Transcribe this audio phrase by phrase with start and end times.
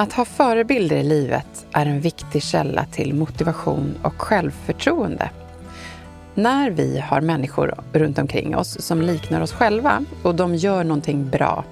[0.00, 5.30] Att ha förebilder i livet är en viktig källa till motivation och självförtroende.
[6.34, 11.30] När vi har människor runt omkring oss som liknar oss själva och de gör någonting
[11.30, 11.64] bra,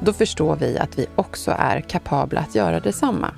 [0.00, 3.34] då förstår vi att vi också är kapabla att göra detsamma.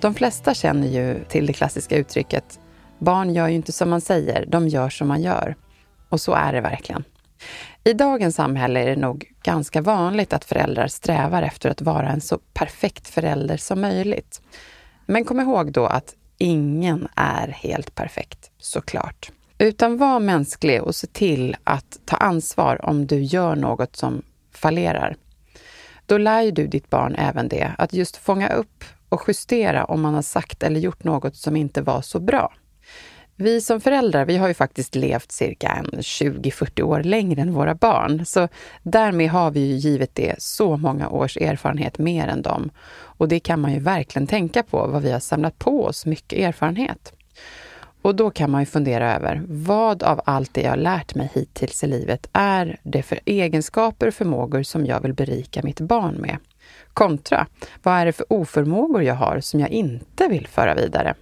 [0.00, 2.58] De flesta känner ju till det klassiska uttrycket
[2.98, 5.56] Barn gör ju inte som man säger, de gör som man gör.
[6.08, 7.04] Och så är det verkligen.
[7.84, 12.20] I dagens samhälle är det nog ganska vanligt att föräldrar strävar efter att vara en
[12.20, 14.42] så perfekt förälder som möjligt.
[15.06, 19.30] Men kom ihåg då att ingen är helt perfekt, såklart.
[19.58, 24.22] Utan var mänsklig och se till att ta ansvar om du gör något som
[24.54, 25.16] fallerar.
[26.06, 30.00] Då lär ju du ditt barn även det, att just fånga upp och justera om
[30.00, 32.52] man har sagt eller gjort något som inte var så bra.
[33.40, 38.26] Vi som föräldrar, vi har ju faktiskt levt cirka 20-40 år längre än våra barn,
[38.26, 38.48] så
[38.82, 42.70] därmed har vi ju givet det så många års erfarenhet mer än dem.
[42.90, 46.38] Och det kan man ju verkligen tänka på, vad vi har samlat på oss mycket
[46.38, 47.12] erfarenhet.
[48.02, 51.84] Och då kan man ju fundera över, vad av allt det jag lärt mig hittills
[51.84, 56.36] i livet är det för egenskaper och förmågor som jag vill berika mitt barn med?
[56.92, 57.46] Kontra,
[57.82, 61.14] vad är det för oförmågor jag har som jag inte vill föra vidare?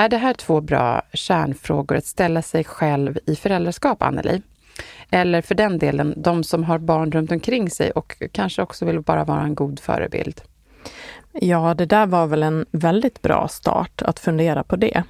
[0.00, 4.42] Är det här två bra kärnfrågor att ställa sig själv i föräldraskap, Anneli?
[5.10, 9.00] Eller för den delen, de som har barn runt omkring sig och kanske också vill
[9.00, 10.40] bara vara en god förebild?
[11.32, 15.02] Ja, det där var väl en väldigt bra start att fundera på det.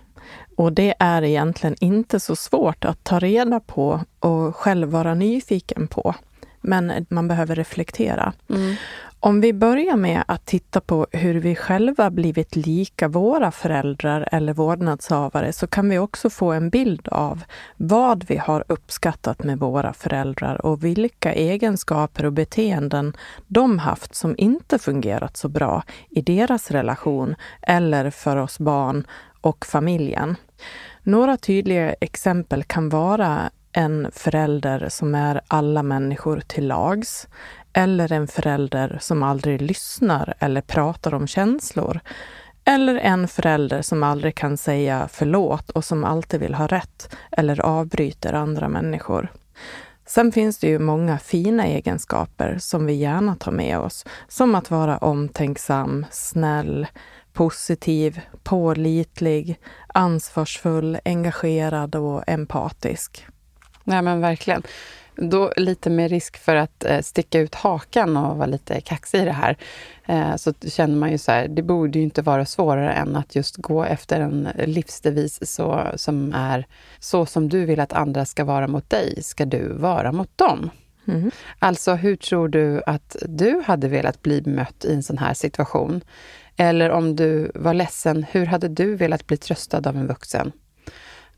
[0.57, 5.89] Och det är egentligen inte så svårt att ta reda på och själv vara nyfiken
[5.89, 6.15] på.
[6.61, 8.33] Men man behöver reflektera.
[8.49, 8.77] Mm.
[9.23, 14.53] Om vi börjar med att titta på hur vi själva blivit lika våra föräldrar eller
[14.53, 17.45] vårdnadshavare så kan vi också få en bild av
[17.77, 23.17] vad vi har uppskattat med våra föräldrar och vilka egenskaper och beteenden
[23.47, 29.07] de haft som inte fungerat så bra i deras relation eller för oss barn
[29.41, 30.37] och familjen.
[31.03, 37.29] Några tydliga exempel kan vara en förälder som är alla människor till lags
[37.73, 42.01] eller en förälder som aldrig lyssnar eller pratar om känslor.
[42.65, 47.61] Eller en förälder som aldrig kan säga förlåt och som alltid vill ha rätt eller
[47.61, 49.33] avbryter andra människor.
[50.07, 54.71] Sen finns det ju många fina egenskaper som vi gärna tar med oss, som att
[54.71, 56.87] vara omtänksam, snäll,
[57.33, 63.27] positiv, pålitlig, ansvarsfull, engagerad och empatisk.
[63.85, 64.63] Nej men verkligen.
[65.17, 69.25] Då lite med risk för att eh, sticka ut hakan och vara lite kaxig i
[69.25, 69.57] det här,
[70.07, 73.35] eh, så känner man ju så här, det borde ju inte vara svårare än att
[73.35, 76.67] just gå efter en livsdevis så, som är
[76.99, 80.71] så som du vill att andra ska vara mot dig, ska du vara mot dem.
[81.09, 81.31] Mm.
[81.59, 86.01] Alltså, hur tror du att du hade velat bli bemött i en sån här situation?
[86.57, 90.53] Eller om du var ledsen, hur hade du velat bli tröstad av en vuxen?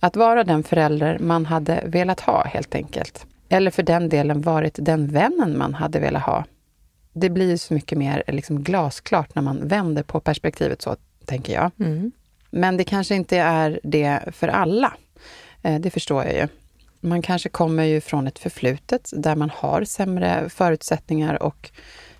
[0.01, 3.27] Att vara den förälder man hade velat ha, helt enkelt.
[3.53, 6.45] Eller för den delen varit den vännen man hade velat ha.
[7.13, 11.71] Det blir så mycket mer liksom glasklart när man vänder på perspektivet så, tänker jag.
[11.81, 12.13] Mm.
[12.51, 14.93] Men det kanske inte är det för alla.
[15.63, 16.49] Eh, det förstår jag ju.
[17.01, 21.71] Man kanske kommer ju från ett förflutet där man har sämre förutsättningar och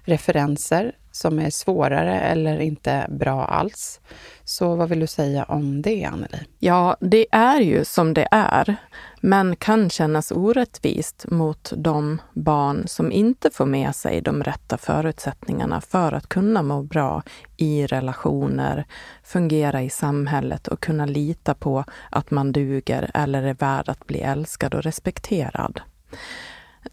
[0.05, 4.01] referenser som är svårare eller inte bra alls.
[4.45, 6.39] Så vad vill du säga om det, Anneli?
[6.59, 8.77] Ja, det är ju som det är,
[9.21, 15.81] men kan kännas orättvist mot de barn som inte får med sig de rätta förutsättningarna
[15.81, 17.23] för att kunna må bra
[17.57, 18.87] i relationer,
[19.23, 24.21] fungera i samhället och kunna lita på att man duger eller är värd att bli
[24.21, 25.81] älskad och respekterad.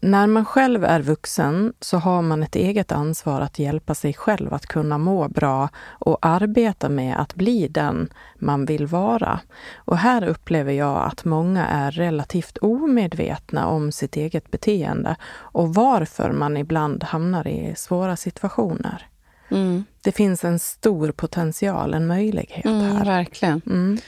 [0.00, 4.54] När man själv är vuxen så har man ett eget ansvar att hjälpa sig själv
[4.54, 9.40] att kunna må bra och arbeta med att bli den man vill vara.
[9.76, 16.32] Och här upplever jag att många är relativt omedvetna om sitt eget beteende och varför
[16.32, 19.06] man ibland hamnar i svåra situationer.
[19.50, 19.84] Mm.
[20.02, 23.04] Det finns en stor potential, en möjlighet mm, här.
[23.04, 23.62] Verkligen.
[23.66, 23.98] Mm.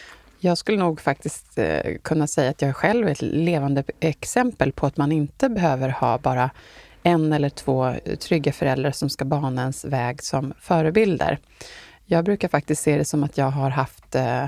[0.45, 4.87] Jag skulle nog faktiskt eh, kunna säga att jag själv är ett levande exempel på
[4.87, 6.51] att man inte behöver ha bara
[7.03, 11.39] en eller två trygga föräldrar som ska bana ens väg som förebilder.
[12.05, 14.45] Jag brukar faktiskt se det som att jag har haft eh,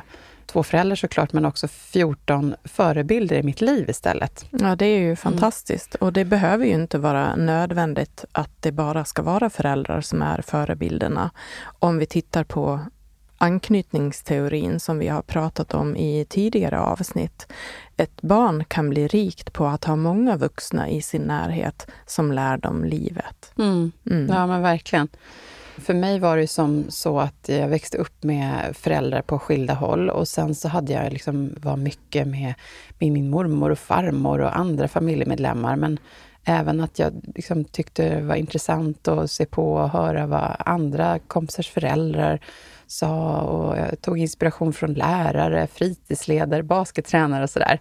[0.46, 4.46] två föräldrar såklart, men också 14 förebilder i mitt liv istället.
[4.50, 5.94] Ja, det är ju fantastiskt.
[5.94, 6.06] Mm.
[6.06, 10.42] Och det behöver ju inte vara nödvändigt att det bara ska vara föräldrar som är
[10.42, 11.30] förebilderna.
[11.78, 12.80] Om vi tittar på
[13.38, 17.46] anknytningsteorin som vi har pratat om i tidigare avsnitt.
[17.96, 22.56] Ett barn kan bli rikt på att ha många vuxna i sin närhet som lär
[22.56, 23.52] dem livet.
[23.58, 23.92] Mm.
[24.10, 24.28] Mm.
[24.28, 25.08] Ja, men verkligen.
[25.76, 30.10] För mig var det som så att jag växte upp med föräldrar på skilda håll
[30.10, 32.54] och sen så hade jag liksom, var mycket med,
[32.98, 35.76] med min mormor och farmor och andra familjemedlemmar.
[35.76, 35.98] Men
[36.44, 41.18] även att jag liksom tyckte det var intressant att se på och höra vad andra
[41.18, 42.40] kompisars föräldrar
[42.86, 47.80] sa och jag tog inspiration från lärare, fritidsledare, baskettränare och sådär.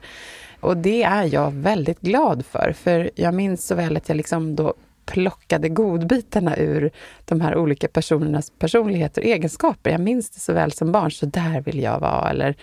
[0.59, 4.55] Och det är jag väldigt glad för, för jag minns så väl att jag liksom
[4.55, 4.73] då
[5.05, 6.91] plockade godbitarna ur
[7.25, 9.91] de här olika personernas personligheter och egenskaper.
[9.91, 12.55] Jag minns det så väl som barn, så där vill jag vara, eller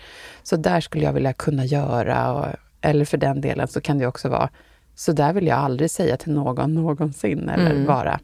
[0.42, 2.32] så där skulle jag vilja kunna göra.
[2.32, 2.46] Och,
[2.80, 4.50] eller för den delen så kan det också vara,
[4.94, 7.86] så där vill jag aldrig säga till någon någonsin, eller mm.
[7.86, 8.20] vara.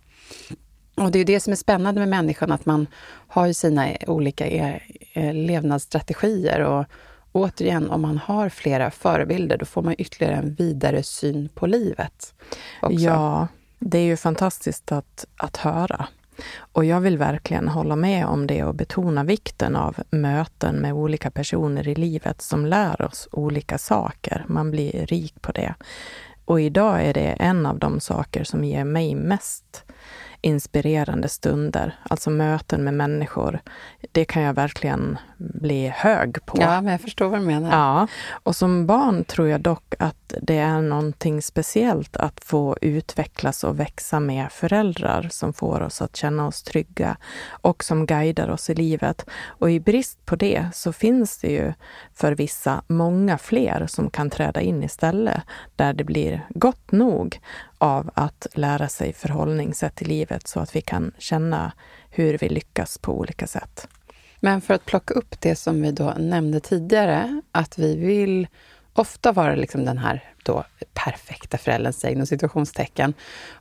[0.96, 2.87] Och det är det som är spännande med människan, att man
[3.28, 4.76] har ju sina olika eh,
[5.12, 6.60] eh, levnadsstrategier.
[6.60, 6.84] Och
[7.32, 12.34] återigen, om man har flera förebilder, då får man ytterligare en vidare syn på livet.
[12.82, 12.98] Också.
[12.98, 13.48] Ja,
[13.78, 16.06] det är ju fantastiskt att, att höra.
[16.58, 21.31] Och jag vill verkligen hålla med om det och betona vikten av möten med olika
[21.31, 24.44] personer i livet som lär oss olika saker.
[24.48, 25.75] Man blir rik på det.
[26.44, 29.84] Och idag är det en av de saker som ger mig mest
[30.41, 33.61] inspirerande stunder, alltså möten med människor.
[34.12, 36.56] Det kan jag verkligen bli hög på.
[36.61, 37.71] Ja, men jag förstår vad du menar.
[37.71, 43.65] Ja, och som barn tror jag dock att det är någonting speciellt att få utvecklas
[43.65, 47.17] och växa med föräldrar som får oss att känna oss trygga
[47.49, 49.27] och som guidar oss i livet.
[49.44, 51.73] Och i brist på det så finns det ju
[52.15, 55.43] för vissa många fler som kan träda in istället,
[55.77, 57.41] där det blir gott nog
[57.79, 61.73] av att lära sig förhållningssätt i livet så att vi kan känna
[62.11, 63.89] hur vi lyckas på olika sätt.
[64.46, 68.46] Men för att plocka upp det som vi då nämnde tidigare, att vi vill
[68.93, 70.64] ofta vara liksom den här då
[70.94, 73.14] perfekta föräldern, inom situationstecken.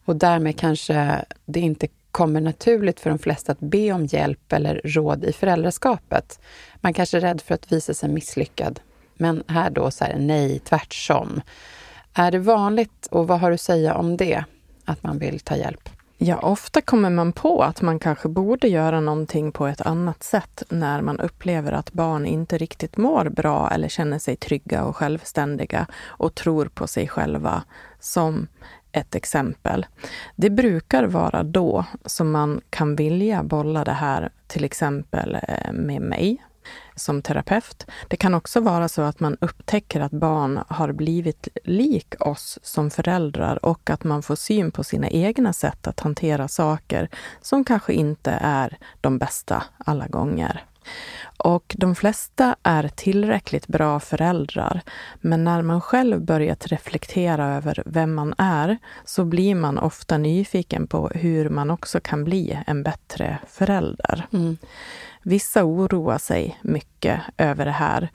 [0.06, 4.82] Och därmed kanske det inte kommer naturligt för de flesta att be om hjälp eller
[4.84, 6.40] råd i föräldraskapet.
[6.76, 8.80] Man kanske är rädd för att visa sig misslyckad.
[9.18, 11.42] Men här då så här, nej, tvärtom.
[12.14, 14.44] Är det vanligt och vad har du att säga om det,
[14.86, 15.90] att man vill ta hjälp?
[16.18, 20.64] Ja, ofta kommer man på att man kanske borde göra någonting på ett annat sätt
[20.70, 25.88] när man upplever att barn inte riktigt mår bra eller känner sig trygga och självständiga
[26.06, 27.64] och tror på sig själva,
[28.00, 28.48] som
[28.92, 29.86] ett exempel.
[30.36, 36.02] Det brukar vara då som man kan vilja bolla det här till exempel eh, med
[36.02, 36.38] mig
[36.96, 37.86] som terapeut.
[38.08, 42.90] Det kan också vara så att man upptäcker att barn har blivit lik oss som
[42.90, 47.10] föräldrar och att man får syn på sina egna sätt att hantera saker
[47.42, 50.66] som kanske inte är de bästa alla gånger.
[51.38, 54.82] Och de flesta är tillräckligt bra föräldrar,
[55.22, 60.88] men när man själv börjat reflektera över vem man är så blir man ofta nyfiken
[60.88, 64.28] på hur man också kan bli en bättre förälder.
[64.34, 64.58] Mm.
[65.28, 68.10] Vissa oroar sig mycket över det här,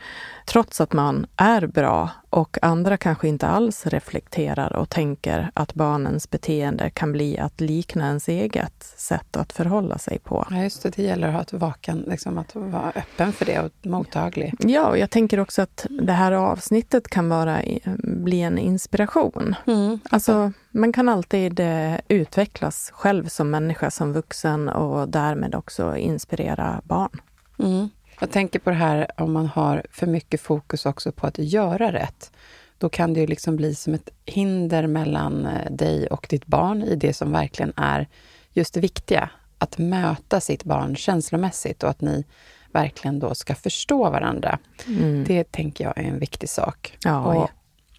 [0.46, 6.30] trots att man är bra och andra kanske inte alls reflekterar och tänker att barnens
[6.30, 10.46] beteende kan bli att likna ens eget sätt att förhålla sig på.
[10.50, 10.96] Ja, just det.
[10.96, 14.54] Det gäller att, ha ett vaken, liksom att vara öppen för det och mottaglig.
[14.58, 17.60] Ja, och jag tänker också att det här avsnittet kan vara,
[18.02, 19.54] bli en inspiration.
[19.66, 20.00] Mm.
[20.10, 26.80] Alltså, man kan alltid eh, utvecklas själv som människa, som vuxen och därmed också inspirera
[26.84, 27.20] barn.
[27.58, 27.88] Mm.
[28.20, 31.92] Jag tänker på det här om man har för mycket fokus också på att göra
[31.92, 32.32] rätt.
[32.78, 36.82] Då kan det ju liksom bli som ett hinder mellan eh, dig och ditt barn
[36.82, 38.08] i det som verkligen är
[38.52, 39.30] just det viktiga.
[39.58, 42.24] Att möta sitt barn känslomässigt och att ni
[42.72, 44.58] verkligen då ska förstå varandra.
[44.86, 45.24] Mm.
[45.24, 46.98] Det tänker jag är en viktig sak.
[47.04, 47.50] Ja, och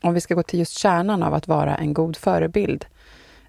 [0.01, 2.85] om vi ska gå till just kärnan av att vara en god förebild.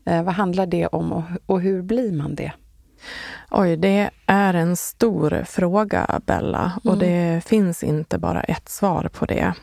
[0.04, 2.52] Eh, vad handlar det om och, hur blir man det?
[3.50, 6.72] Oj, det är en stor fråga, Bella.
[6.84, 6.98] Och mm.
[6.98, 9.54] det finns inte bara ett svar på det.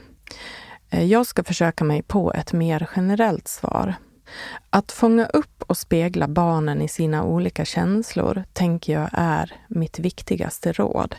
[0.89, 3.95] Eh, jag ska försöka mig på ett mer generellt svar.
[4.69, 10.71] Att fånga upp och spegla barnen i sina olika känslor tänker jag är mitt viktigaste
[10.71, 11.15] råd.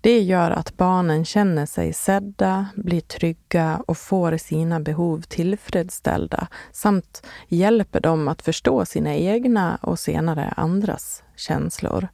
[0.00, 7.26] Det gör att barnen känner sig sedda, blir trygga och får sina behov tillfredsställda samt
[7.48, 12.08] hjälper dem att förstå sina egna och senare andras känslor.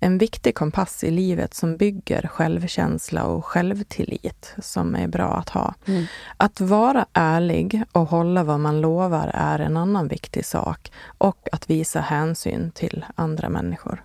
[0.00, 5.74] En viktig kompass i livet som bygger självkänsla och självtillit som är bra att ha.
[5.86, 6.04] Mm.
[6.36, 11.70] Att vara ärlig och hålla vad man lovar är en annan viktig sak och att
[11.70, 14.04] visa hänsyn till andra människor.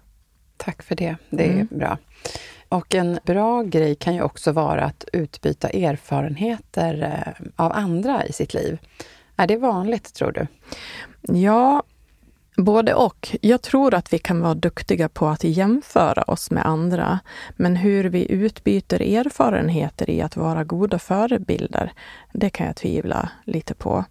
[0.57, 1.15] Tack för det.
[1.29, 1.67] Det är mm.
[1.71, 1.97] bra.
[2.69, 8.33] Och en bra grej kan ju också vara att utbyta erfarenheter eh, av andra i
[8.33, 8.79] sitt liv.
[9.35, 10.47] Är det vanligt, tror du?
[11.39, 11.83] Ja,
[12.63, 13.35] Både och.
[13.41, 17.19] Jag tror att vi kan vara duktiga på att jämföra oss med andra.
[17.55, 21.93] Men hur vi utbyter erfarenheter i att vara goda förebilder,
[22.33, 24.05] det kan jag tvivla lite på.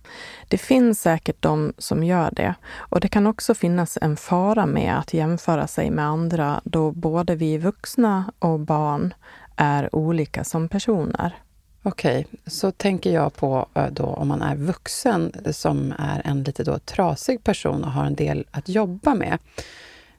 [0.49, 2.54] Det finns säkert de som gör det.
[2.76, 7.35] Och det kan också finnas en fara med att jämföra sig med andra då både
[7.35, 9.14] vi vuxna och barn
[9.57, 11.37] är olika som personer.
[11.83, 16.43] Okej, okay, så tänker jag på eh, då om man är vuxen som är en
[16.43, 19.39] lite då trasig person och har en del att jobba med.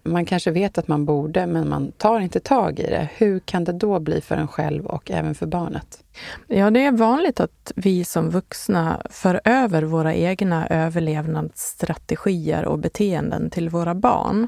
[0.03, 3.09] Man kanske vet att man borde, men man tar inte tag i det.
[3.17, 6.03] Hur kan det då bli för en själv och även för barnet?
[6.47, 13.49] Ja, det är vanligt att vi som vuxna för över våra egna överlevnadsstrategier och beteenden
[13.49, 14.47] till våra barn.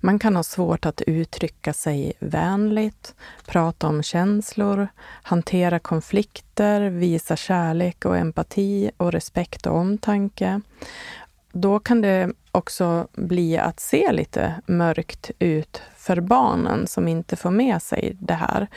[0.00, 3.14] Man kan ha svårt att uttrycka sig vänligt,
[3.46, 4.88] prata om känslor,
[5.22, 10.60] hantera konflikter, visa kärlek och empati och respekt och omtanke
[11.54, 17.50] då kan det också bli att se lite mörkt ut för barnen som inte får
[17.50, 18.68] med sig det här.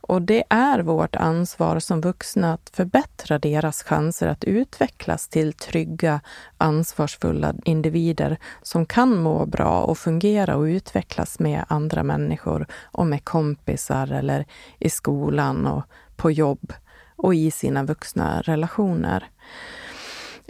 [0.00, 6.20] Och det är vårt ansvar som vuxna att förbättra deras chanser att utvecklas till trygga,
[6.58, 13.24] ansvarsfulla individer som kan må bra och fungera och utvecklas med andra människor och med
[13.24, 14.46] kompisar eller
[14.78, 15.84] i skolan och
[16.16, 16.72] på jobb
[17.16, 19.28] och i sina vuxna relationer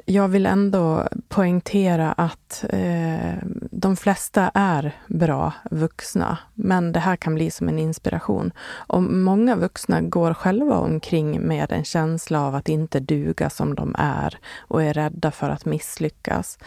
[0.04, 3.34] jag vill ändå poängtera att eh,
[3.70, 8.52] de flesta är bra vuxna, men det här kan bli som en inspiration.
[8.66, 13.94] Och många vuxna går själva omkring med en känsla av att inte duga som de
[13.98, 16.58] är och är rädda för att misslyckas.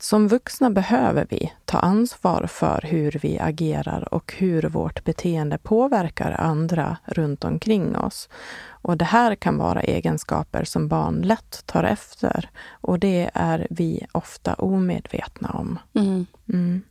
[0.00, 6.30] Som vuxna behöver vi ta ansvar för hur vi agerar och hur vårt beteende påverkar
[6.30, 8.28] andra runt omkring oss.
[8.88, 14.06] Och det här kan vara egenskaper som barn lätt tar efter och det är vi
[14.12, 15.78] ofta omedvetna om.
[15.94, 16.26] Mm.
[16.48, 16.82] Mm.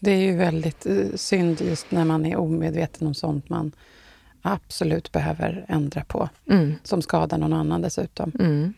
[0.00, 3.72] Det är ju väldigt eh, synd just när man är omedveten om sånt man
[4.42, 6.74] absolut behöver ändra på, mm.
[6.82, 8.32] som skadar någon annan dessutom.
[8.38, 8.74] Mm.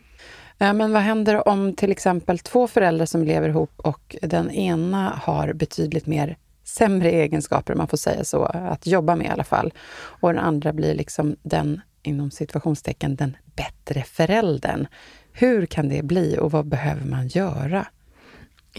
[0.59, 5.53] Men vad händer om till exempel två föräldrar som lever ihop och den ena har
[5.53, 9.73] betydligt mer sämre egenskaper, om man får säga så, att jobba med i alla fall.
[9.97, 14.87] Och den andra blir liksom den, inom situationstecken, den bättre föräldern.
[15.33, 17.87] Hur kan det bli och vad behöver man göra?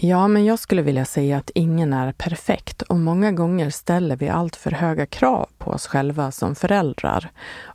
[0.00, 4.28] Ja, men jag skulle vilja säga att ingen är perfekt och många gånger ställer vi
[4.28, 7.30] allt för höga krav på oss själva som föräldrar.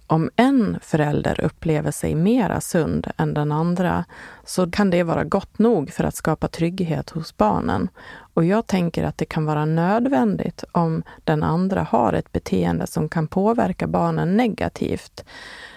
[0.07, 4.05] Om en förälder upplever sig mera sund än den andra
[4.45, 7.89] så kan det vara gott nog för att skapa trygghet hos barnen.
[8.33, 13.09] Och jag tänker att det kan vara nödvändigt om den andra har ett beteende som
[13.09, 15.25] kan påverka barnen negativt.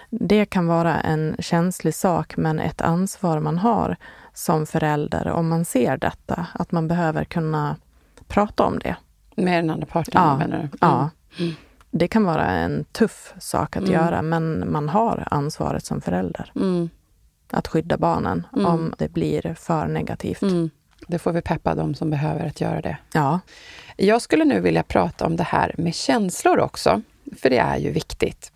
[0.09, 3.97] Det kan vara en känslig sak, men ett ansvar man har
[4.37, 7.75] som förälder om man ser detta, att man behöver kunna
[8.27, 8.95] prata om det.
[9.35, 10.63] Med den andra parten, ja, menar du?
[10.63, 10.69] Mm.
[10.81, 11.09] Ja.
[11.91, 13.93] Det kan vara en tuff sak att mm.
[13.93, 16.51] göra, men man har ansvaret som förälder.
[16.55, 16.89] Mm.
[17.51, 18.65] Att skydda barnen mm.
[18.65, 20.41] om det blir för negativt.
[20.41, 20.69] Mm.
[21.07, 22.97] Det får vi peppa de som behöver att göra det.
[23.13, 23.39] Ja.
[23.95, 27.01] Jag skulle nu vilja prata om det här med känslor också,
[27.41, 28.51] för det är ju viktigt.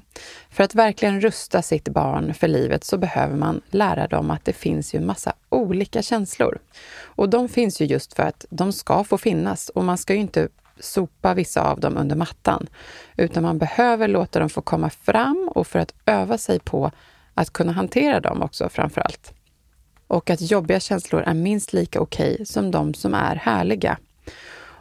[0.52, 4.54] För att verkligen rusta sitt barn för livet så behöver man lära dem att det
[4.54, 6.60] finns ju massa olika känslor.
[7.04, 10.20] Och de finns ju just för att de ska få finnas och man ska ju
[10.20, 10.48] inte
[10.80, 12.68] sopa vissa av dem under mattan,
[13.18, 16.92] utan man behöver låta dem få komma fram och för att öva sig på
[17.34, 19.34] att kunna hantera dem också framför allt.
[20.08, 23.98] Och att jobbiga känslor är minst lika okej okay som de som är härliga.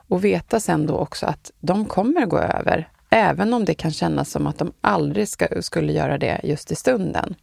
[0.09, 4.31] Och veta sen då också att de kommer gå över, även om det kan kännas
[4.31, 7.35] som att de aldrig ska, skulle göra det just i stunden.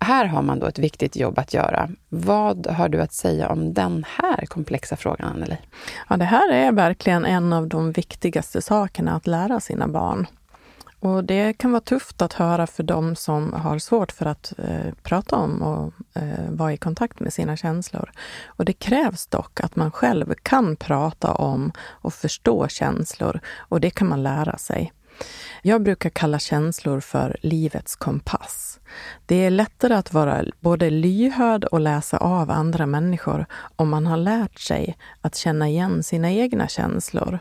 [0.00, 1.90] Här har man då ett viktigt jobb att göra.
[2.08, 5.56] Vad har du att säga om den här komplexa frågan, Anneli?
[6.08, 10.26] Ja, det här är verkligen en av de viktigaste sakerna att lära sina barn.
[11.04, 14.94] Och det kan vara tufft att höra för dem som har svårt för att eh,
[15.02, 15.92] prata om och
[16.22, 18.10] eh, vara i kontakt med sina känslor.
[18.46, 23.90] Och det krävs dock att man själv kan prata om och förstå känslor och det
[23.90, 24.92] kan man lära sig.
[25.62, 28.73] Jag brukar kalla känslor för livets kompass.
[29.26, 33.46] Det är lättare att vara både lyhörd och läsa av andra människor
[33.76, 37.38] om man har lärt sig att känna igen sina egna känslor.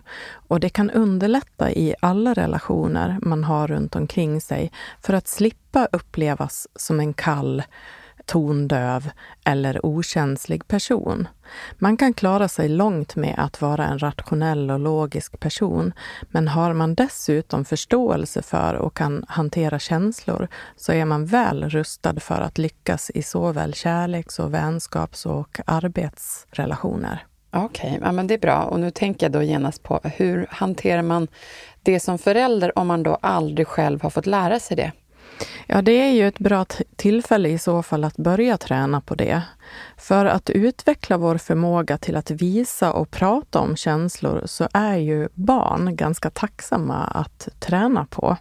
[0.48, 5.88] Och det kan underlätta i alla relationer man har runt omkring sig för att slippa
[5.92, 7.64] upplevas som en kall,
[8.26, 9.10] tondöv
[9.46, 11.28] eller okänslig person.
[11.78, 15.94] Man kan klara sig långt med att vara en rationell och logisk person,
[16.32, 22.20] men har man dessutom förståelse för och kan hantera känslor så är man väl rustad
[22.20, 27.26] för att lyckas i såväl kärleks och vänskaps och arbetsrelationer.
[27.56, 28.64] Okej, okay, ja, men det är bra.
[28.64, 31.28] Och nu tänker jag då genast på hur hanterar man
[31.84, 34.92] det som förälder om man då aldrig själv har fått lära sig det?
[35.68, 39.42] Ja, det är ju ett bra tillfälle i så fall att börja träna på det.
[39.98, 45.30] För att utveckla vår förmåga till att visa och prata om känslor så är ju
[45.34, 48.38] barn ganska tacksamma att träna på.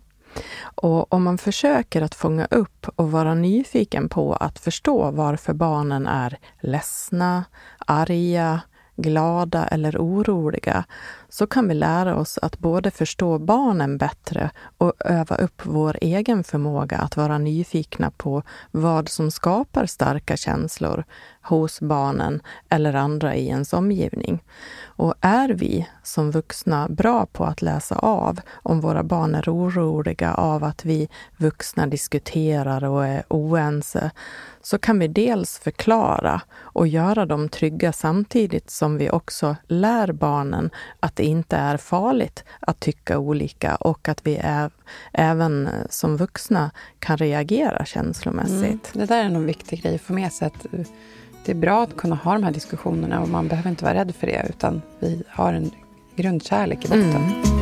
[0.75, 6.07] Och om man försöker att fånga upp och vara nyfiken på att förstå varför barnen
[6.07, 7.45] är ledsna,
[7.87, 8.61] arga,
[8.97, 10.85] glada eller oroliga,
[11.33, 16.45] så kan vi lära oss att både förstå barnen bättre och öva upp vår egen
[16.45, 21.05] förmåga att vara nyfikna på vad som skapar starka känslor
[21.43, 24.43] hos barnen eller andra i ens omgivning.
[24.85, 30.35] Och är vi som vuxna bra på att läsa av om våra barn är oroliga
[30.35, 34.11] av att vi vuxna diskuterar och är oense,
[34.63, 40.71] så kan vi dels förklara och göra dem trygga samtidigt som vi också lär barnen
[41.01, 44.71] att det inte är farligt att tycka olika och att vi är,
[45.13, 48.63] även som vuxna kan reagera känslomässigt.
[48.63, 50.47] Mm, det där är en viktig grej att få med sig.
[50.47, 50.67] Att
[51.45, 54.15] det är bra att kunna ha de här diskussionerna och man behöver inte vara rädd
[54.15, 55.71] för det utan vi har en
[56.17, 57.17] grundkärlek i botten.
[57.17, 57.62] Mm.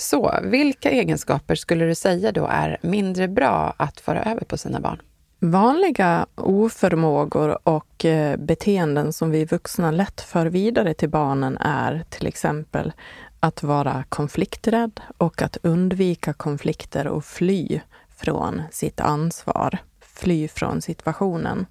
[0.00, 4.80] Så, vilka egenskaper skulle du säga då är mindre bra att föra över på sina
[4.80, 5.02] barn?
[5.38, 12.26] Vanliga oförmågor och eh, beteenden som vi vuxna lätt för vidare till barnen är till
[12.26, 12.92] exempel
[13.40, 17.80] att vara konflikträdd och att undvika konflikter och fly
[18.16, 21.66] från sitt ansvar, fly från situationen.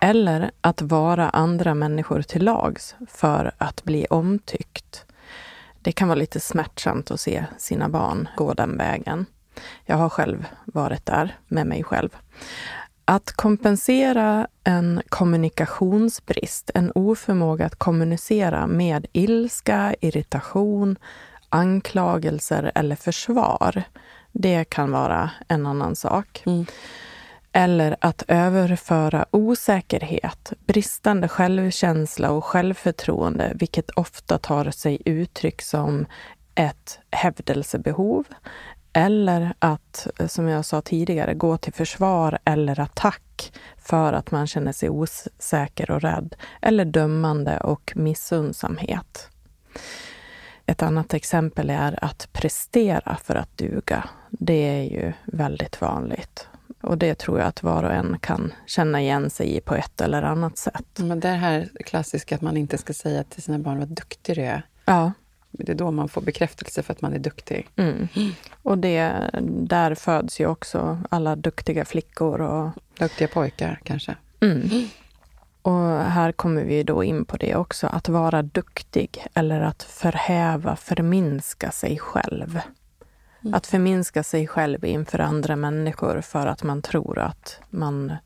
[0.00, 5.04] Eller att vara andra människor till lags för att bli omtyckt.
[5.84, 9.26] Det kan vara lite smärtsamt att se sina barn gå den vägen.
[9.86, 12.16] Jag har själv varit där med mig själv.
[13.04, 20.96] Att kompensera en kommunikationsbrist, en oförmåga att kommunicera med ilska, irritation,
[21.48, 23.82] anklagelser eller försvar,
[24.32, 26.42] det kan vara en annan sak.
[26.46, 26.66] Mm.
[27.56, 36.06] Eller att överföra osäkerhet, bristande självkänsla och självförtroende, vilket ofta tar sig uttryck som
[36.54, 38.24] ett hävdelsebehov,
[38.92, 44.72] eller att, som jag sa tidigare, gå till försvar eller attack för att man känner
[44.72, 49.28] sig osäker och rädd, eller dömande och missundsamhet.
[50.66, 54.08] Ett annat exempel är att prestera för att duga.
[54.30, 56.48] Det är ju väldigt vanligt.
[56.84, 60.00] Och det tror jag att var och en kan känna igen sig i på ett
[60.00, 60.86] eller annat sätt.
[60.96, 64.42] Men det här klassiska att man inte ska säga till sina barn vad duktig du
[64.42, 64.66] är.
[64.84, 65.12] Ja.
[65.50, 67.68] Det är då man får bekräftelse för att man är duktig.
[67.76, 68.08] Mm.
[68.62, 72.40] Och det, där föds ju också alla duktiga flickor.
[72.40, 72.70] Och...
[72.98, 74.14] Duktiga pojkar kanske.
[74.40, 74.88] Mm.
[75.62, 80.76] Och här kommer vi då in på det också, att vara duktig eller att förhäva,
[80.76, 82.60] förminska sig själv.
[83.44, 83.54] Mm.
[83.54, 88.16] Att förminska sig själv inför andra människor för att man tror att man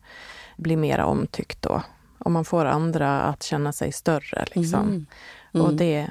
[0.56, 1.82] blir mer omtyckt då.
[2.18, 4.44] Och man får andra att känna sig större.
[4.54, 4.80] Liksom.
[4.80, 5.06] Mm.
[5.54, 5.66] Mm.
[5.66, 6.10] Och det,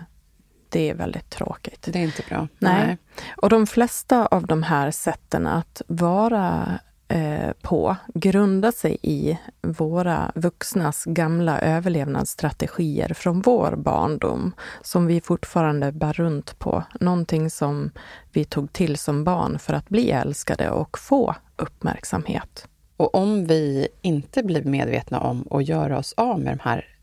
[0.70, 1.88] det är väldigt tråkigt.
[1.91, 2.48] Det är inte bra.
[2.60, 2.86] Nej.
[2.86, 2.98] Nej.
[3.38, 10.32] Och de flesta av de här sätten att vara Eh, på grundar sig i våra
[10.36, 16.84] vuxnas gamla överlevnadsstrategier från vår barndom, som vi fortfarande bär runt på.
[17.00, 17.91] Någonting som
[18.32, 22.67] vi tog till som barn för att bli älskade och få uppmärksamhet.
[22.98, 26.96] Och om vi inte blir medvetna om och gör oss av med de här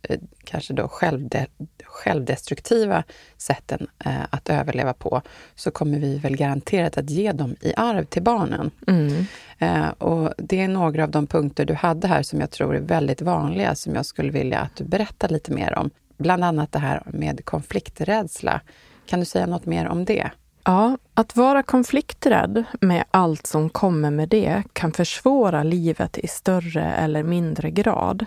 [0.45, 1.47] kanske då självde,
[1.85, 3.05] självdestruktiva
[3.37, 5.23] sätten eh, att överleva på,
[5.55, 8.71] så kommer vi väl garanterat att ge dem i arv till barnen.
[8.87, 9.27] Mm.
[9.59, 12.81] Eh, och det är några av de punkter du hade här som jag tror är
[12.81, 15.91] väldigt vanliga, som jag skulle vilja att du berättar lite mer om.
[16.17, 18.61] Bland annat det här med konflikträdsla.
[19.07, 20.31] Kan du säga något mer om det?
[20.65, 26.85] Ja, att vara konflikträdd med allt som kommer med det kan försvåra livet i större
[26.85, 28.27] eller mindre grad.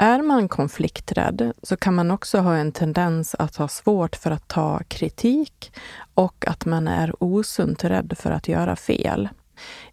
[0.00, 4.48] Är man konflikträdd så kan man också ha en tendens att ha svårt för att
[4.48, 5.72] ta kritik
[6.14, 9.28] och att man är osunt rädd för att göra fel.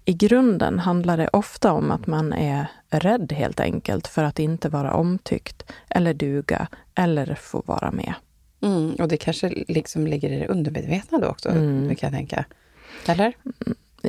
[0.05, 4.69] I grunden handlar det ofta om att man är rädd helt enkelt för att inte
[4.69, 8.13] vara omtyckt eller duga eller få vara med.
[8.61, 11.95] Mm, och det kanske liksom ligger i det undermedvetna då också, mm.
[11.95, 12.45] kan jag tänka.
[13.05, 13.33] Eller?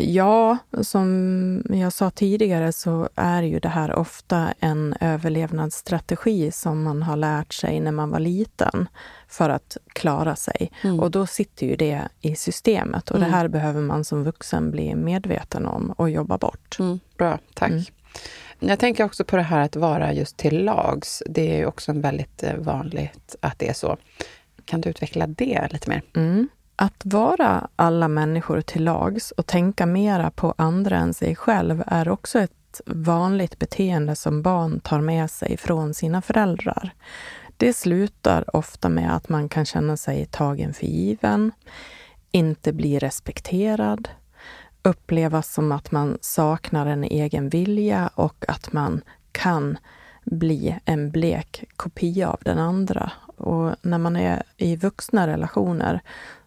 [0.01, 7.03] Ja, som jag sa tidigare så är ju det här ofta en överlevnadsstrategi som man
[7.03, 8.89] har lärt sig när man var liten
[9.29, 10.71] för att klara sig.
[10.85, 11.01] Mm.
[11.01, 13.29] Och då sitter ju det i systemet och mm.
[13.29, 16.77] det här behöver man som vuxen bli medveten om och jobba bort.
[16.79, 17.01] Mm.
[17.19, 17.71] Bra, tack.
[17.71, 17.85] Mm.
[18.59, 21.23] Jag tänker också på det här att vara just till lags.
[21.27, 23.97] Det är ju också väldigt eh, vanligt att det är så.
[24.65, 26.03] Kan du utveckla det lite mer?
[26.15, 26.49] Mm.
[26.77, 32.09] Att vara alla människor till lags och tänka mera på andra än sig själv är
[32.09, 36.95] också ett vanligt beteende som barn tar med sig från sina föräldrar.
[37.57, 41.53] Det slutar ofta med att man kan känna sig tagen för given,
[42.31, 44.09] inte bli respekterad,
[44.83, 49.79] upplevas som att man saknar en egen vilja och att man kan
[50.25, 53.13] bli en blek kopia av den andra.
[53.37, 56.01] Och när man är i vuxna relationer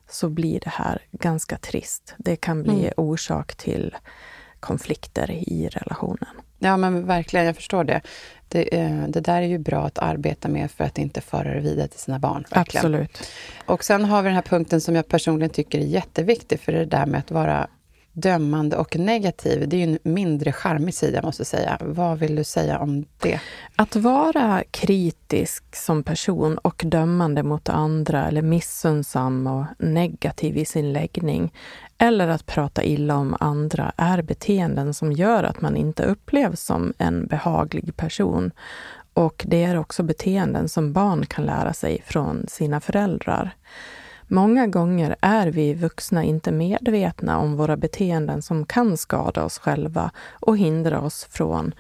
[0.10, 2.14] så blir det här ganska trist.
[2.18, 2.94] Det kan bli mm.
[2.98, 3.96] orsak till
[4.60, 6.30] konflikter i relationen.
[6.60, 8.02] Ja, men verkligen, jag förstår det.
[8.48, 11.60] Det, eh, det, där är ju bra att arbeta med för att inte föra det
[11.60, 12.46] vidare till sina barn.
[12.52, 12.86] Verkligen.
[12.86, 13.32] Absolut.
[13.66, 16.86] Och sen har vi den här punkten som jag personligen tycker är jätteviktig, för det
[16.86, 17.68] där med att vara
[18.22, 21.78] dömande och negativ, det är ju en mindre charmig sida, måste jag säga.
[21.82, 23.40] Vad vill du säga om det?
[23.76, 30.94] Att vara kritisk som person och dömande mot andra eller missunnsam och negativ i sin
[30.94, 31.54] läggning
[31.98, 36.94] eller att prata illa om andra är beteenden som gör att man inte upplevs som
[36.98, 38.52] en behaglig person.
[39.14, 43.56] Och det är också beteenden som barn kan lära sig från sina föräldrar.
[44.32, 50.12] Många gånger är vi vuxna inte medvetna om våra beteenden som kan skada oss själva
[50.32, 51.74] och hindra oss från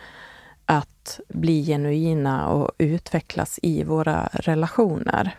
[0.65, 5.35] att bli genuina och utvecklas i våra relationer.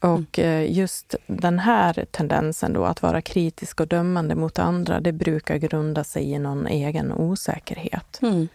[0.00, 0.50] Och mm.
[0.50, 5.56] eh, just den här tendensen då att vara kritisk och dömande mot andra, det brukar
[5.56, 8.18] grunda sig i någon egen osäkerhet.
[8.22, 8.48] Mm.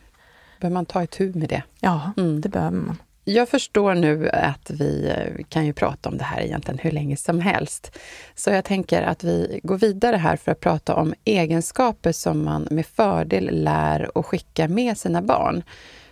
[0.59, 1.63] Behöver man ta itu med det?
[1.79, 2.41] Ja, mm.
[2.41, 2.97] det behöver man.
[3.23, 7.17] Jag förstår nu att vi eh, kan ju prata om det här egentligen hur länge
[7.17, 7.97] som helst.
[8.35, 12.67] Så jag tänker att vi går vidare här för att prata om egenskaper som man
[12.71, 15.63] med fördel lär och skickar med sina barn.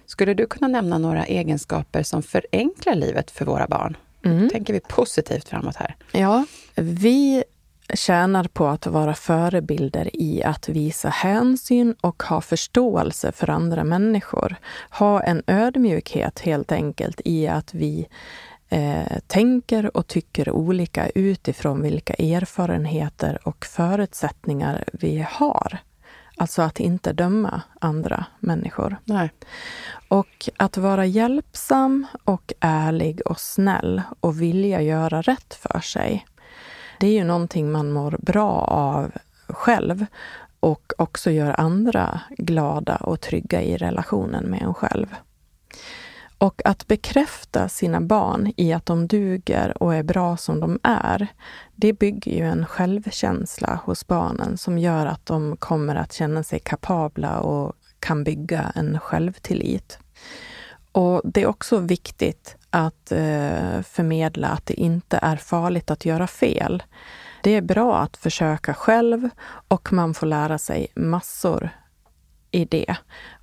[0.06, 3.98] Skulle du kunna nämna några egenskaper som förenklar livet för våra barn?
[4.26, 4.50] Mm.
[4.50, 5.96] Tänker vi positivt framåt här?
[6.12, 6.46] Ja,
[6.76, 7.44] vi
[7.94, 14.56] tjänar på att vara förebilder i att visa hänsyn och ha förståelse för andra människor.
[14.90, 18.08] Ha en ödmjukhet helt enkelt i att vi
[18.70, 25.80] eh, tänker och tycker olika utifrån vilka erfarenheter och förutsättningar vi har.
[26.38, 28.98] Alltså att inte döma andra människor.
[29.06, 29.30] Nej.
[30.08, 36.26] Och att vara hjälpsam och ärlig och snäll och vilja göra rätt för sig.
[37.00, 39.12] Det är ju någonting man mår bra av
[39.48, 40.06] själv
[40.60, 45.16] och också gör andra glada och trygga i relationen med en själv.
[46.38, 51.28] Och att bekräfta sina barn i att de duger och är bra som de är,
[51.76, 56.60] det bygger ju en självkänsla hos barnen som gör att de kommer att känna sig
[56.60, 60.00] kapabla och kan bygga en självtillit.
[60.92, 66.28] Och det är också viktigt att eh, förmedla att det inte är farligt att göra
[66.28, 66.84] fel.
[67.44, 69.30] Det är bra att försöka själv
[69.68, 71.70] och man får lära sig massor
[72.52, 72.96] i det.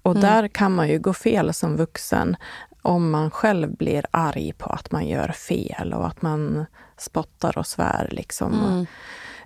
[0.02, 0.22] Och mm.
[0.22, 2.36] där kan man ju gå fel som vuxen
[2.82, 7.66] om man själv blir arg på att man gör fel och att man spottar och
[7.66, 8.08] svär.
[8.10, 8.64] Liksom.
[8.64, 8.86] Mm.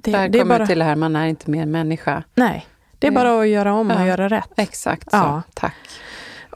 [0.03, 0.67] Det, Där det kommer bara...
[0.67, 2.23] till det här, man är inte mer människa.
[2.35, 2.67] Nej,
[2.99, 4.51] det är bara att göra om och göra rätt.
[4.57, 5.43] Exakt så, ja.
[5.55, 5.75] tack.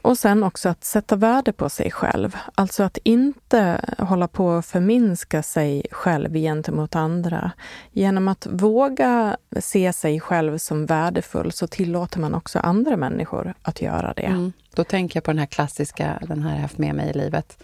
[0.05, 2.37] Och sen också att sätta värde på sig själv.
[2.55, 7.51] Alltså att inte hålla på att förminska sig själv gentemot andra.
[7.91, 13.81] Genom att våga se sig själv som värdefull så tillåter man också andra människor att
[13.81, 14.25] göra det.
[14.25, 14.53] Mm.
[14.75, 17.63] Då tänker jag på den här klassiska, den här jag haft med mig i livet.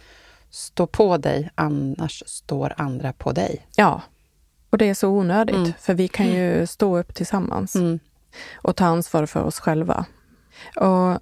[0.49, 3.67] Stå på dig, annars står andra på dig.
[3.75, 4.01] Ja,
[4.69, 5.73] och det är så onödigt, mm.
[5.79, 7.99] för vi kan ju stå upp tillsammans mm.
[8.53, 10.05] och ta ansvar för oss själva.
[10.75, 11.17] Och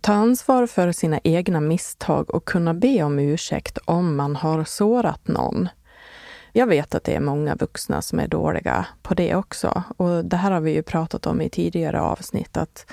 [0.00, 5.28] ta ansvar för sina egna misstag och kunna be om ursäkt om man har sårat
[5.28, 5.68] någon.
[6.52, 9.82] Jag vet att det är många vuxna som är dåliga på det också.
[9.96, 12.86] Och det här har vi ju pratat om i tidigare avsnitt, att,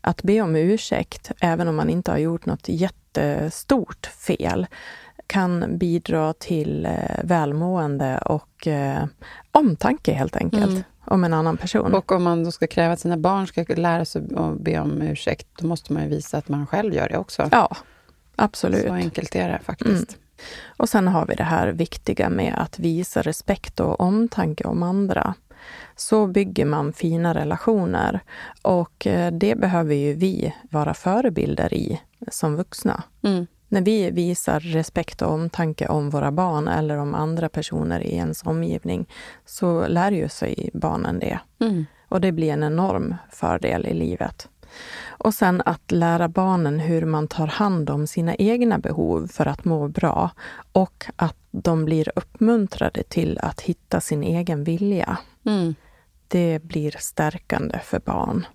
[0.00, 4.66] att be om ursäkt, även om man inte har gjort något jättestort fel,
[5.26, 9.04] kan bidra till eh, välmående och eh,
[9.52, 10.70] omtanke helt enkelt.
[10.70, 11.94] Mm om en annan person.
[11.94, 15.02] Och om man då ska kräva att sina barn ska lära sig att be om
[15.02, 17.48] ursäkt, då måste man ju visa att man själv gör det också.
[17.52, 17.76] Ja,
[18.36, 18.86] absolut.
[18.86, 19.88] Så enkelt är det faktiskt.
[19.88, 20.20] Mm.
[20.76, 25.34] Och sen har vi det här viktiga med att visa respekt och omtanke om andra.
[25.96, 28.20] Så bygger man fina relationer
[28.62, 33.02] och eh, det behöver ju vi vara förebilder i som vuxna.
[33.22, 33.46] Mm.
[33.68, 38.42] När vi visar respekt och omtanke om våra barn eller om andra personer i ens
[38.42, 39.06] omgivning
[39.44, 41.38] så lär ju sig barnen det.
[41.60, 41.86] Mm.
[42.08, 44.48] Och det blir en enorm fördel i livet.
[45.06, 49.64] Och sen att lära barnen hur man tar hand om sina egna behov för att
[49.64, 50.30] må bra
[50.72, 55.18] och att de blir uppmuntrade till att hitta sin egen vilja.
[55.44, 55.74] Mm.
[56.28, 58.46] Det blir stärkande för barn.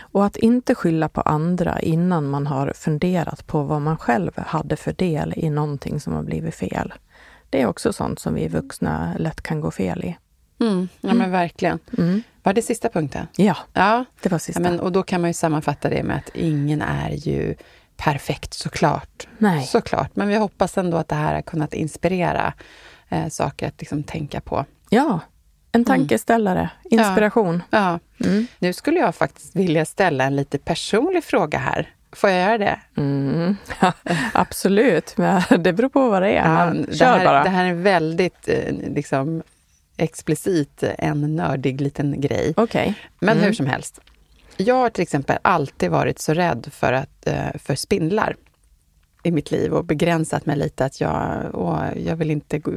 [0.00, 4.76] Och att inte skylla på andra innan man har funderat på vad man själv hade
[4.76, 6.92] för del i någonting som har blivit fel.
[7.50, 10.16] Det är också sånt som vi vuxna lätt kan gå fel i.
[10.60, 11.30] Mm, ja, men mm.
[11.30, 11.78] verkligen.
[11.98, 12.22] Mm.
[12.42, 13.26] Var det sista punkten?
[13.36, 14.04] Ja, ja.
[14.22, 14.62] det var sista.
[14.62, 17.54] Ja, men, och då kan man ju sammanfatta det med att ingen är ju
[17.96, 19.28] perfekt såklart.
[19.38, 19.66] Nej.
[19.66, 20.16] Såklart.
[20.16, 22.52] Men vi hoppas ändå att det här har kunnat inspirera
[23.08, 24.64] eh, saker att liksom tänka på.
[24.88, 25.20] Ja,
[25.72, 27.62] en tankeställare, inspiration.
[27.70, 27.98] Ja.
[28.18, 28.26] ja.
[28.26, 28.46] Mm.
[28.58, 31.94] Nu skulle jag faktiskt vilja ställa en lite personlig fråga här.
[32.12, 32.80] Får jag göra det?
[32.96, 33.56] Mm.
[33.80, 33.92] Ja,
[34.32, 36.34] absolut, men det beror på vad det är.
[36.34, 37.44] Ja, det, här, bara.
[37.44, 39.42] det här är väldigt eh, liksom,
[39.96, 42.54] explicit en nördig liten grej.
[42.56, 42.94] Okay.
[43.18, 43.44] Men mm.
[43.44, 44.00] hur som helst.
[44.56, 48.36] Jag har till exempel alltid varit så rädd för, att, eh, för spindlar
[49.22, 52.72] i mitt liv och begränsat mig lite att jag, åh, jag vill inte gå,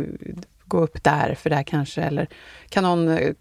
[0.74, 2.28] gå upp där, för där kanske, eller
[2.70, 3.34] kan någon eh,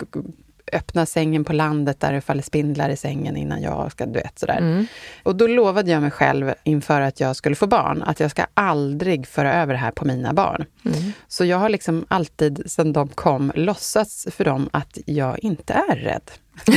[0.72, 4.38] öppna sängen på landet där det faller spindlar i sängen innan jag ska, du vet
[4.38, 4.58] sådär.
[4.58, 4.86] Mm.
[5.22, 8.46] Och då lovade jag mig själv inför att jag skulle få barn, att jag ska
[8.54, 10.64] aldrig föra över det här på mina barn.
[10.84, 11.12] Mm.
[11.28, 15.96] Så jag har liksom alltid, sedan de kom, låtsats för dem att jag inte är
[15.96, 16.30] rädd.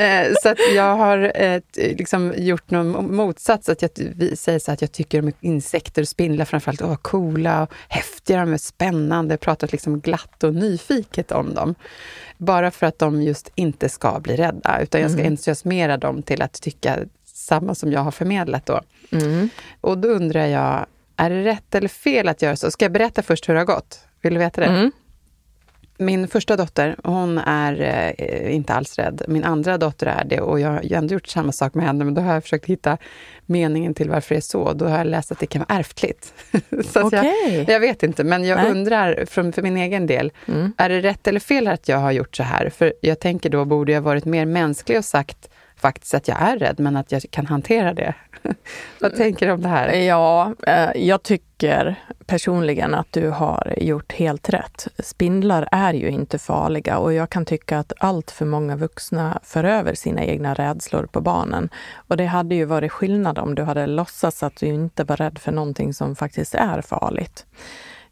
[0.00, 3.90] Eh, så att jag har eh, liksom gjort någon motsats, att jag
[4.38, 8.52] säger så att jag tycker om insekter och spindlar framförallt, åh, coola och häftiga, de
[8.52, 11.74] är spännande, pratat liksom glatt och nyfiket om dem.
[12.38, 15.32] Bara för att de just inte ska bli rädda, utan jag ska mm.
[15.32, 18.80] entusiasmera dem till att tycka samma som jag har förmedlat då.
[19.12, 19.48] Mm.
[19.80, 22.70] Och då undrar jag, är det rätt eller fel att göra så?
[22.70, 24.00] Ska jag berätta först hur det har gått?
[24.20, 24.66] Vill du veta det?
[24.66, 24.92] Mm.
[26.04, 27.80] Min första dotter, hon är
[28.18, 29.22] eh, inte alls rädd.
[29.28, 32.14] Min andra dotter är det och jag har ändå gjort samma sak med henne, men
[32.14, 32.98] då har jag försökt hitta
[33.46, 34.72] meningen till varför det är så.
[34.72, 36.34] Då har jag läst att det kan vara ärftligt.
[36.84, 37.32] så okay.
[37.50, 38.70] jag, jag, vet inte, men jag Nej.
[38.70, 40.72] undrar för, för min egen del, mm.
[40.76, 42.70] är det rätt eller fel att jag har gjort så här?
[42.70, 45.48] För jag tänker då, borde jag varit mer mänsklig och sagt
[45.82, 48.14] faktiskt att jag är rädd, men att jag kan hantera det.
[49.00, 49.92] Vad tänker du om det här?
[49.92, 54.88] Ja, eh, jag tycker personligen att du har gjort helt rätt.
[54.98, 59.64] Spindlar är ju inte farliga och jag kan tycka att allt för många vuxna för
[59.64, 61.68] över sina egna rädslor på barnen.
[62.08, 65.38] Och det hade ju varit skillnad om du hade låtsats att du inte var rädd
[65.38, 67.46] för någonting som faktiskt är farligt.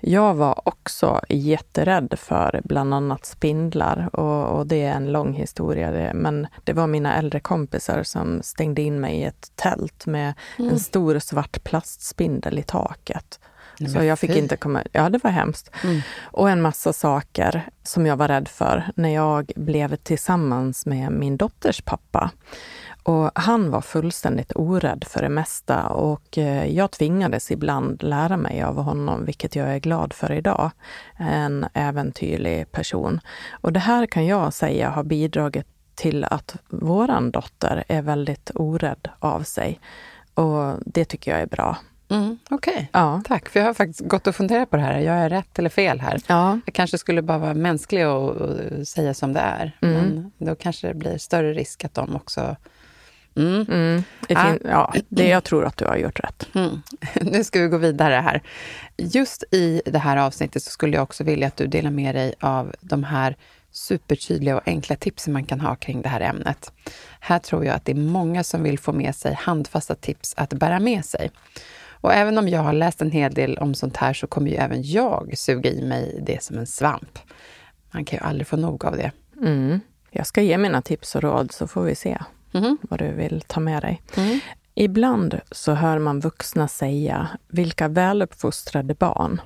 [0.00, 5.90] Jag var också jätterädd för bland annat spindlar och, och, det är en lång historia.
[5.90, 10.34] Det, men det var mina äldre kompisar som stängde in mig i ett tält med
[10.58, 10.70] mm.
[10.70, 13.40] en stor svart plastspindel i taket.
[13.88, 14.82] Så jag fick inte komma...
[14.92, 15.70] Ja, det var hemskt.
[15.84, 16.00] Mm.
[16.22, 21.36] Och en massa saker som jag var rädd för när jag blev tillsammans med min
[21.36, 22.30] dotters pappa.
[23.02, 28.62] Och han var fullständigt orädd för det mesta och eh, jag tvingades ibland lära mig
[28.62, 30.70] av honom, vilket jag är glad för idag.
[31.16, 33.20] En äventyrlig person.
[33.50, 39.08] Och det här kan jag säga har bidragit till att våran dotter är väldigt orädd
[39.18, 39.80] av sig.
[40.34, 41.76] Och det tycker jag är bra.
[42.10, 42.86] Mm, Okej, okay.
[42.92, 43.22] ja.
[43.24, 43.48] tack.
[43.48, 44.98] För jag har faktiskt gått och funderat på det här.
[44.98, 46.20] Jag är rätt eller fel här.
[46.26, 46.58] Ja.
[46.66, 49.76] Jag kanske skulle bara vara mänsklig och, och säga som det är.
[49.82, 50.30] Mm.
[50.38, 52.56] Men då kanske det blir större risk att de också
[53.36, 53.66] Mm.
[53.68, 54.02] Mm.
[54.28, 54.54] Ah.
[54.64, 56.48] Ja, det, jag tror att du har gjort rätt.
[56.54, 56.82] Mm.
[57.32, 58.42] Nu ska vi gå vidare här.
[58.96, 62.34] Just i det här avsnittet så skulle jag också vilja att du delar med dig
[62.40, 63.36] av de här
[63.72, 66.72] supertydliga och enkla tipsen man kan ha kring det här ämnet.
[67.20, 70.52] Här tror jag att det är många som vill få med sig handfasta tips att
[70.52, 71.30] bära med sig.
[72.00, 74.56] Och även om jag har läst en hel del om sånt här så kommer ju
[74.56, 77.18] även jag suga i mig det som en svamp.
[77.90, 79.12] Man kan ju aldrig få nog av det.
[79.42, 79.80] Mm.
[80.10, 82.18] Jag ska ge mina tips och råd så får vi se
[82.52, 82.78] mm.
[82.82, 84.02] vad du vill ta med dig.
[84.16, 84.40] Mm.
[84.74, 89.40] Ibland så hör man vuxna säga “vilka väluppfostrade barn”.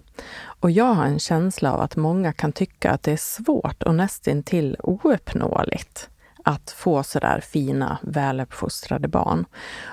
[0.61, 3.95] Och jag har en känsla av att många kan tycka att det är svårt och
[3.95, 6.09] nästintill ouppnåeligt
[6.45, 9.47] att få sådär fina, väluppfostrade barn.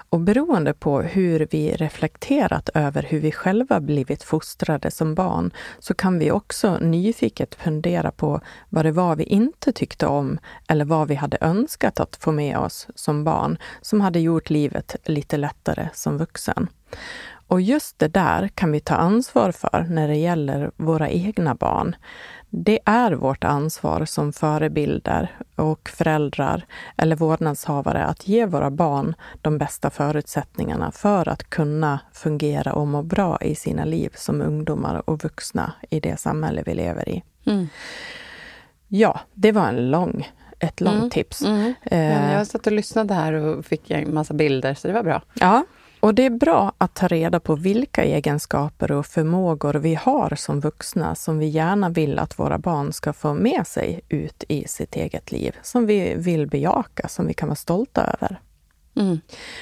[0.09, 5.93] Och beroende på hur vi reflekterat över hur vi själva blivit fostrade som barn, så
[5.93, 11.07] kan vi också nyfiket fundera på vad det var vi inte tyckte om eller vad
[11.07, 15.89] vi hade önskat att få med oss som barn, som hade gjort livet lite lättare
[15.93, 16.67] som vuxen.
[17.51, 21.95] Och just det där kan vi ta ansvar för när det gäller våra egna barn.
[22.53, 26.65] Det är vårt ansvar som förebilder och föräldrar
[26.97, 33.01] eller vårdnadshavare att ge våra barn de bästa förutsättningarna för att kunna fungera och må
[33.03, 37.23] bra i sina liv som ungdomar och vuxna i det samhälle vi lever i.
[37.45, 37.67] Mm.
[38.87, 41.09] Ja, det var en lång, ett långt mm.
[41.09, 41.41] tips.
[41.41, 41.73] Mm.
[41.83, 45.21] Ja, jag satt och lyssnade här och fick en massa bilder, så det var bra.
[45.33, 45.63] Ja,
[46.01, 50.59] och det är bra att ta reda på vilka egenskaper och förmågor vi har som
[50.59, 54.95] vuxna som vi gärna vill att våra barn ska få med sig ut i sitt
[54.95, 58.39] eget liv, som vi vill bejaka, som vi kan vara stolta över.
[58.95, 59.21] Mm.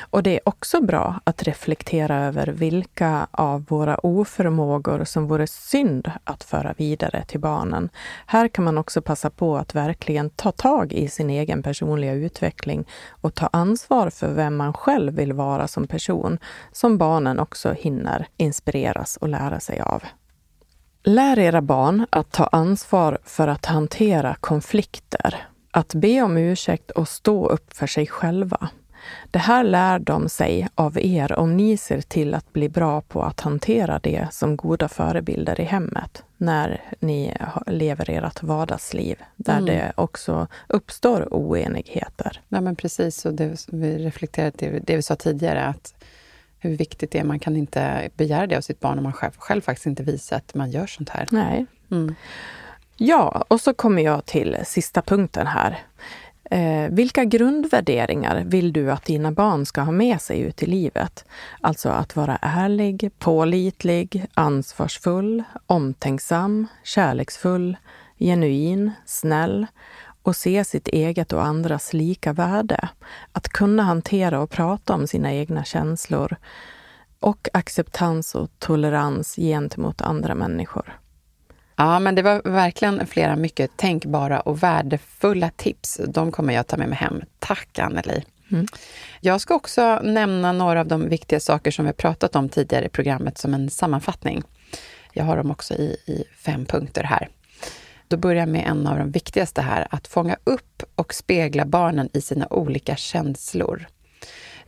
[0.10, 6.12] Och det är också bra att reflektera över vilka av våra oförmågor som vore synd
[6.24, 7.89] att föra vidare till barnen.
[8.26, 12.88] Här kan man också passa på att verkligen ta tag i sin egen personliga utveckling
[13.10, 16.38] och ta ansvar för vem man själv vill vara som person,
[16.72, 20.04] som barnen också hinner inspireras och lära sig av.
[21.04, 27.08] Lär era barn att ta ansvar för att hantera konflikter, att be om ursäkt och
[27.08, 28.70] stå upp för sig själva.
[29.32, 33.24] Det här lär de sig av er om ni ser till att bli bra på
[33.24, 39.66] att hantera det som goda förebilder i hemmet när ni lever ert vardagsliv, där mm.
[39.66, 42.42] det också uppstår oenigheter.
[42.50, 45.94] Ja, men precis, och det, vi reflekterar till det vi sa tidigare, att
[46.60, 47.24] hur viktigt det är.
[47.24, 50.38] Man kan inte begära det av sitt barn om man själv, själv faktiskt inte visar
[50.38, 51.28] att man gör sånt här.
[51.32, 51.66] Nej.
[51.92, 52.16] Mm.
[52.98, 55.80] Ja, och så kommer jag till sista punkten här.
[56.52, 61.26] Eh, vilka grundvärderingar vill du att dina barn ska ha med sig ut i livet?
[61.62, 67.78] Alltså att vara ärlig, pålitlig, ansvarsfull, omtänksam, kärleksfull,
[68.20, 69.68] genuin, snäll
[70.24, 72.90] och se sitt eget och andras lika värde.
[73.32, 76.36] Att kunna hantera och prata om sina egna känslor
[77.20, 81.00] och acceptans och tolerans gentemot andra människor.
[81.80, 86.02] Ja, men det var verkligen flera mycket tänkbara och värdefulla tips.
[86.08, 87.22] De kommer jag ta med mig hem.
[87.39, 88.24] Tack Anneli!
[88.52, 88.68] Mm.
[89.22, 92.89] Jag ska också nämna några av de viktiga saker som vi pratat om tidigare i
[92.89, 94.44] programmet som en sammanfattning.
[95.13, 97.30] Jag har dem också i, i fem punkter här.
[98.08, 102.10] Då börjar jag med en av de viktigaste här, att fånga upp och spegla barnen
[102.14, 103.88] i sina olika känslor.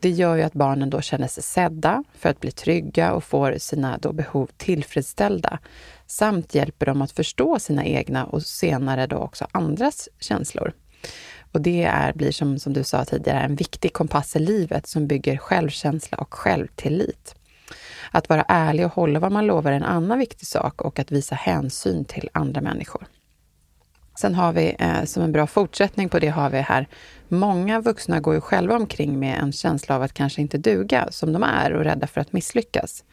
[0.01, 3.55] Det gör ju att barnen då känner sig sedda för att bli trygga och får
[3.57, 5.59] sina då behov tillfredsställda
[6.07, 10.73] samt hjälper dem att förstå sina egna och senare då också andras känslor.
[11.51, 15.07] Och det är, blir som, som du sa tidigare en viktig kompass i livet som
[15.07, 17.35] bygger självkänsla och självtillit.
[18.11, 21.11] Att vara ärlig och hålla vad man lovar är en annan viktig sak och att
[21.11, 23.07] visa hänsyn till andra människor.
[24.15, 26.87] Sen har vi eh, som en bra fortsättning på det har vi här,
[27.27, 31.33] många vuxna går ju själva omkring med en känsla av att kanske inte duga som
[31.33, 33.03] de är och rädda för att misslyckas.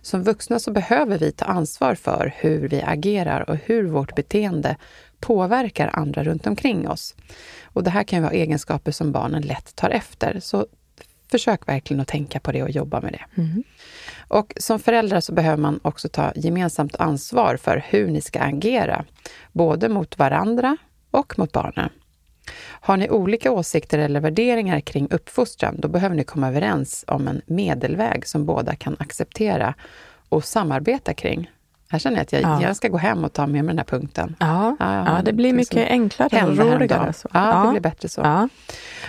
[0.00, 4.76] Som vuxna så behöver vi ta ansvar för hur vi agerar och hur vårt beteende
[5.20, 7.14] påverkar andra runt omkring oss.
[7.62, 10.40] Och det här kan ju vara egenskaper som barnen lätt tar efter.
[10.40, 10.66] Så
[11.30, 13.40] försök verkligen att tänka på det och jobba med det.
[13.40, 13.62] Mm.
[14.28, 19.04] Och som föräldrar så behöver man också ta gemensamt ansvar för hur ni ska agera,
[19.52, 20.76] både mot varandra
[21.10, 21.90] och mot barnen.
[22.80, 27.42] Har ni olika åsikter eller värderingar kring uppfostran, då behöver ni komma överens om en
[27.46, 29.74] medelväg som båda kan acceptera
[30.28, 31.50] och samarbeta kring.
[31.90, 32.62] Här känner jag att jag, ja.
[32.62, 34.36] jag ska gå hem och ta med mig den här punkten.
[34.40, 37.12] Ja, ja, ja det blir mycket enklare och roligare.
[37.12, 37.28] Så.
[37.32, 38.48] Ja, det blir bättre så.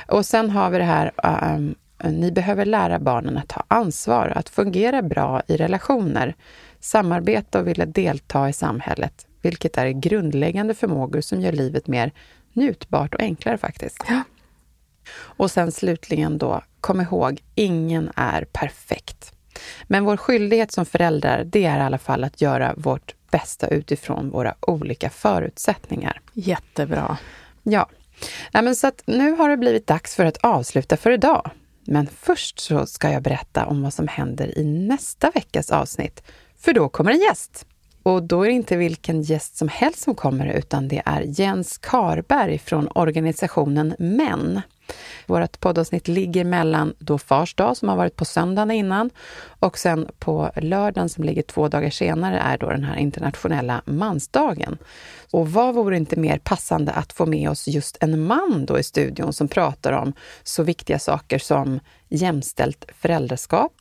[0.08, 1.12] Och sen har vi det här,
[1.56, 6.36] um, ni behöver lära barnen att ta ansvar, att fungera bra i relationer,
[6.80, 12.12] samarbeta och vilja delta i samhället, vilket är grundläggande förmågor som gör livet mer
[12.54, 14.04] njutbart och enklare faktiskt.
[14.10, 14.24] Ja.
[15.16, 19.34] Och sen slutligen då, kom ihåg, ingen är perfekt.
[19.84, 24.30] Men vår skyldighet som föräldrar, det är i alla fall att göra vårt bästa utifrån
[24.30, 26.22] våra olika förutsättningar.
[26.34, 27.18] Jättebra.
[27.64, 27.90] Ja.
[28.52, 31.52] ja men så att nu har det blivit dags för att avsluta för idag.
[31.92, 36.24] Men först så ska jag berätta om vad som händer i nästa veckas avsnitt,
[36.58, 37.66] för då kommer en gäst.
[38.04, 41.78] Och då är det inte vilken gäst som helst som kommer, utan det är Jens
[41.78, 44.62] Karberg från organisationen MÄN.
[45.26, 49.10] Vårt poddavsnitt ligger mellan då Fars dag, som har varit på söndagen innan,
[49.60, 54.78] och sen på lördagen som ligger två dagar senare är då den här internationella mansdagen.
[55.32, 58.84] Och vad vore inte mer passande att få med oss just en man då i
[58.84, 60.14] studion som pratar om
[60.44, 61.80] så viktiga saker som
[62.10, 63.74] jämställt föräldraskap.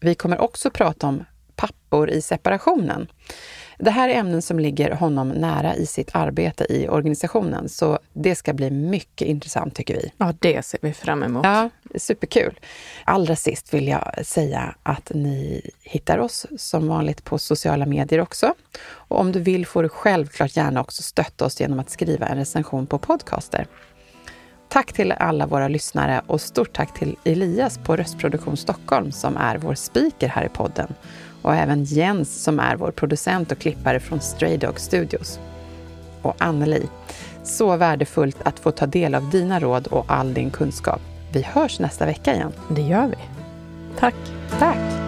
[0.00, 1.24] Vi kommer också prata om
[1.56, 3.08] pappor i separationen.
[3.78, 8.34] Det här är ämnen som ligger honom nära i sitt arbete i organisationen, så det
[8.34, 10.12] ska bli mycket intressant tycker vi.
[10.16, 11.44] Ja, det ser vi fram emot.
[11.44, 12.60] Ja, superkul.
[13.04, 18.54] Allra sist vill jag säga att ni hittar oss som vanligt på sociala medier också.
[18.88, 22.36] Och om du vill får du självklart gärna också stötta oss genom att skriva en
[22.36, 23.66] recension på Podcaster.
[24.68, 29.58] Tack till alla våra lyssnare och stort tack till Elias på Röstproduktion Stockholm som är
[29.58, 30.94] vår speaker här i podden
[31.48, 35.40] och även Jens som är vår producent och klippare från Stray Dog Studios.
[36.22, 36.88] Och Anneli,
[37.42, 41.00] så värdefullt att få ta del av dina råd och all din kunskap.
[41.32, 42.52] Vi hörs nästa vecka igen.
[42.70, 43.16] Det gör vi.
[43.98, 44.14] Tack.
[44.58, 45.07] Tack.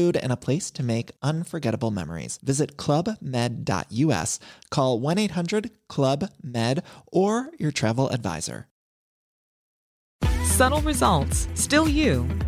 [0.00, 2.38] food, and a place to make unforgettable memories.
[2.42, 4.40] Visit clubmed.us,
[4.70, 6.82] call 1 800 Club Med,
[7.12, 8.66] or your travel advisor.
[10.44, 12.28] Subtle results, still you,